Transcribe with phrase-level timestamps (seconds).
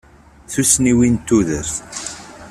[0.51, 1.73] Tussniwin n tudert.